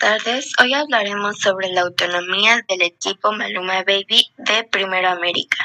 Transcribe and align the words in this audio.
tardes. 0.00 0.52
Hoy 0.58 0.72
hablaremos 0.72 1.38
sobre 1.38 1.68
la 1.68 1.82
autonomía 1.82 2.64
del 2.66 2.82
equipo 2.82 3.32
Maluma 3.32 3.84
Baby 3.84 4.32
de 4.38 4.64
Primero 4.64 5.10
América. 5.10 5.58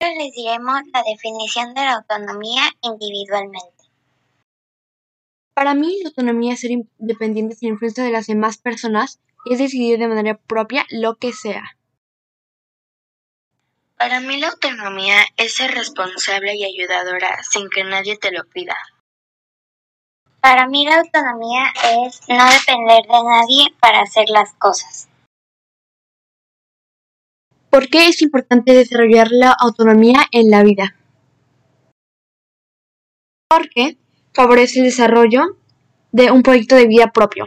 Les 0.00 0.32
diremos 0.32 0.80
la 0.92 1.02
definición 1.02 1.74
de 1.74 1.82
la 1.82 1.96
autonomía 1.96 2.62
individualmente. 2.80 3.84
Para 5.54 5.74
mí, 5.74 5.98
la 6.02 6.08
autonomía 6.08 6.54
es 6.54 6.60
ser 6.60 6.70
independiente 6.70 7.54
sin 7.54 7.74
influencia 7.74 8.02
de 8.02 8.10
las 8.10 8.26
demás 8.26 8.56
personas 8.56 9.20
y 9.44 9.52
es 9.52 9.58
decidir 9.58 9.98
de 9.98 10.08
manera 10.08 10.38
propia 10.38 10.86
lo 10.90 11.16
que 11.16 11.32
sea. 11.32 11.76
Para 13.98 14.20
mí, 14.20 14.40
la 14.40 14.48
autonomía 14.48 15.26
es 15.36 15.54
ser 15.56 15.72
responsable 15.72 16.54
y 16.56 16.64
ayudadora 16.64 17.42
sin 17.42 17.68
que 17.68 17.84
nadie 17.84 18.16
te 18.16 18.32
lo 18.32 18.44
pida. 18.46 18.76
Para 20.42 20.66
mí 20.66 20.84
la 20.84 20.96
autonomía 20.96 21.72
es 22.04 22.20
no 22.28 22.44
depender 22.50 23.04
de 23.04 23.22
nadie 23.22 23.66
para 23.80 24.00
hacer 24.00 24.28
las 24.28 24.52
cosas. 24.54 25.08
¿Por 27.70 27.88
qué 27.88 28.08
es 28.08 28.20
importante 28.22 28.72
desarrollar 28.72 29.28
la 29.30 29.52
autonomía 29.52 30.26
en 30.32 30.50
la 30.50 30.64
vida? 30.64 30.96
Porque 33.48 33.96
favorece 34.34 34.80
el 34.80 34.86
desarrollo 34.86 35.42
de 36.10 36.32
un 36.32 36.42
proyecto 36.42 36.74
de 36.74 36.88
vida 36.88 37.12
propio, 37.12 37.46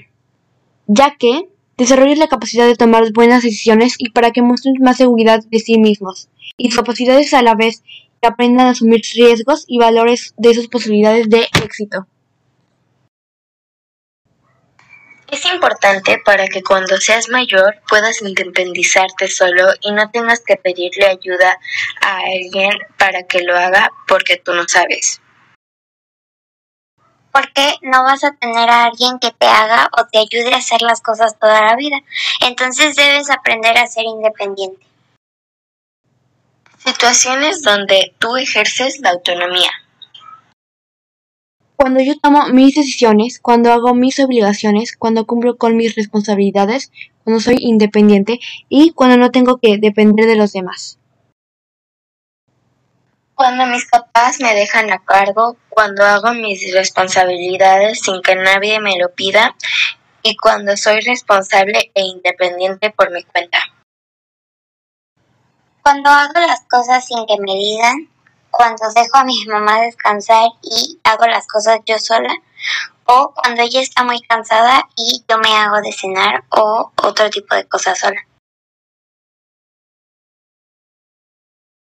ya 0.88 1.18
que 1.18 1.50
desarrolla 1.78 2.16
la 2.16 2.30
capacidad 2.30 2.66
de 2.66 2.78
tomar 2.78 3.12
buenas 3.12 3.44
decisiones 3.44 3.96
y 3.98 4.12
para 4.12 4.32
que 4.32 4.42
muestren 4.42 4.76
más 4.80 4.96
seguridad 4.96 5.44
de 5.52 5.60
sí 5.60 5.78
mismos 5.78 6.30
y 6.56 6.70
sus 6.70 6.78
capacidades 6.78 7.34
a 7.34 7.42
la 7.42 7.56
vez 7.56 7.84
que 8.22 8.30
aprendan 8.30 8.68
a 8.68 8.70
asumir 8.70 9.02
riesgos 9.14 9.66
y 9.68 9.80
valores 9.80 10.34
de 10.38 10.54
sus 10.54 10.70
posibilidades 10.70 11.30
de 11.30 11.50
éxito. 11.62 12.08
Es 15.28 15.44
importante 15.46 16.22
para 16.24 16.48
que 16.48 16.62
cuando 16.62 16.98
seas 16.98 17.30
mayor 17.30 17.82
puedas 17.88 18.22
independizarte 18.22 19.28
solo 19.28 19.74
y 19.82 19.92
no 19.92 20.10
tengas 20.12 20.42
que 20.46 20.56
pedirle 20.56 21.08
ayuda 21.08 21.58
a 22.02 22.20
alguien 22.20 22.72
para 22.98 23.24
que 23.24 23.42
lo 23.42 23.58
haga 23.58 23.92
porque 24.08 24.38
tú 24.38 24.54
no 24.54 24.68
sabes. 24.68 25.22
Porque 27.32 27.76
no 27.82 28.04
vas 28.04 28.24
a 28.24 28.34
tener 28.34 28.70
a 28.70 28.86
alguien 28.86 29.20
que 29.20 29.32
te 29.32 29.48
haga 29.48 29.90
o 29.98 30.06
te 30.06 30.20
ayude 30.20 30.54
a 30.54 30.58
hacer 30.58 30.82
las 30.82 31.02
cosas 31.02 31.38
toda 31.40 31.62
la 31.62 31.76
vida. 31.76 31.98
Entonces 32.42 32.96
debes 32.96 33.30
aprender 33.30 33.78
a 33.78 33.88
ser 33.88 34.04
independiente. 34.06 34.86
Situaciones 36.78 37.64
donde 37.64 38.14
tú 38.20 38.38
ejerces 38.38 39.00
la 39.00 39.10
autonomía. 39.10 39.72
Cuando 41.76 42.00
yo 42.00 42.18
tomo 42.18 42.48
mis 42.48 42.76
decisiones, 42.76 43.40
cuando 43.40 43.72
hago 43.72 43.94
mis 43.94 44.20
obligaciones, 44.20 44.96
cuando 44.98 45.26
cumplo 45.26 45.58
con 45.58 45.76
mis 45.76 45.96
responsabilidades, 45.96 46.92
cuando 47.24 47.42
soy 47.42 47.58
independiente 47.60 48.40
y 48.70 48.92
cuando 48.92 49.18
no 49.18 49.32
tengo 49.32 49.58
que 49.58 49.78
depender 49.78 50.26
de 50.26 50.36
los 50.36 50.54
demás. 50.54 51.00
Cuando 53.36 53.66
mis 53.66 53.86
papás 53.90 54.40
me 54.40 54.54
dejan 54.54 54.90
a 54.94 55.04
cargo, 55.04 55.58
cuando 55.70 56.06
hago 56.06 56.34
mis 56.34 56.74
responsabilidades 56.74 58.00
sin 58.00 58.22
que 58.22 58.36
nadie 58.36 58.80
me 58.80 58.98
lo 58.98 59.14
pida 59.14 59.56
y 60.24 60.38
cuando 60.38 60.78
soy 60.78 61.02
responsable 61.02 61.92
e 61.94 62.02
independiente 62.02 62.92
por 62.92 63.12
mi 63.12 63.24
cuenta. 63.24 63.60
Cuando 65.84 66.10
hago 66.10 66.40
las 66.40 66.62
cosas 66.70 67.06
sin 67.06 67.26
que 67.28 67.38
me 67.40 67.54
digan, 67.54 68.10
cuando 68.56 68.86
dejo 68.96 69.18
a 69.18 69.26
mi 69.26 69.46
mamá 69.48 69.82
descansar 69.82 70.48
y 70.62 70.98
hago 71.04 71.26
las 71.26 71.46
cosas 71.46 71.80
yo 71.86 72.00
sola, 72.00 72.34
o 73.06 73.34
cuando 73.36 73.62
ella 73.62 73.82
está 73.82 74.06
muy 74.06 74.22
cansada 74.22 74.88
y 74.96 75.24
yo 75.28 75.38
me 75.40 75.50
hago 75.50 75.82
de 75.82 75.92
cenar 75.92 76.46
o 76.50 76.92
otro 77.04 77.30
tipo 77.30 77.54
de 77.54 77.68
cosas 77.68 78.00
sola. 78.00 78.22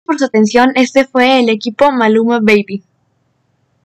Por 0.03 0.17
su 0.17 0.25
atención, 0.25 0.71
este 0.75 1.05
fue 1.05 1.39
el 1.39 1.49
equipo 1.49 1.91
Maluma 1.91 2.39
Baby. 2.41 2.83